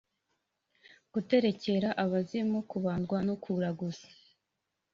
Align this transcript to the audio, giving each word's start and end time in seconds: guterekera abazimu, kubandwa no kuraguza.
guterekera 1.13 1.89
abazimu, 2.03 2.57
kubandwa 2.71 3.17
no 3.27 3.35
kuraguza. 3.43 4.05